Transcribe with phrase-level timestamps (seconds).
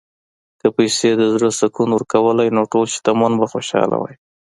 [0.59, 4.15] که پیسې د زړه سکون ورکولی، نو ټول شتمن به خوشاله وای.